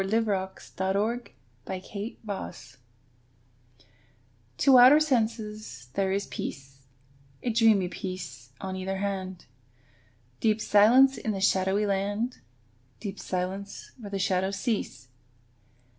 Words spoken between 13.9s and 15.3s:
where the shadows cease.